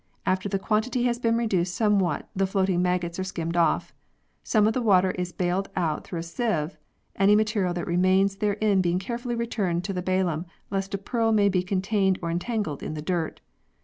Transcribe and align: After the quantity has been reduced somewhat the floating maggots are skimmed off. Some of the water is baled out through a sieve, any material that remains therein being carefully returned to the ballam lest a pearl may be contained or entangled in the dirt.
After 0.25 0.49
the 0.49 0.57
quantity 0.57 1.03
has 1.03 1.19
been 1.19 1.37
reduced 1.37 1.75
somewhat 1.75 2.27
the 2.35 2.47
floating 2.47 2.81
maggots 2.81 3.19
are 3.19 3.23
skimmed 3.23 3.55
off. 3.55 3.93
Some 4.41 4.65
of 4.65 4.73
the 4.73 4.81
water 4.81 5.11
is 5.11 5.31
baled 5.31 5.69
out 5.75 6.03
through 6.03 6.17
a 6.17 6.23
sieve, 6.23 6.75
any 7.17 7.35
material 7.35 7.71
that 7.75 7.85
remains 7.85 8.37
therein 8.37 8.81
being 8.81 8.97
carefully 8.97 9.35
returned 9.35 9.83
to 9.83 9.93
the 9.93 10.01
ballam 10.01 10.47
lest 10.71 10.95
a 10.95 10.97
pearl 10.97 11.31
may 11.31 11.49
be 11.49 11.61
contained 11.61 12.17
or 12.19 12.31
entangled 12.31 12.81
in 12.81 12.95
the 12.95 13.01
dirt. 13.03 13.41